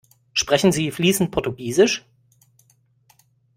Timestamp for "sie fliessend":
0.71-1.29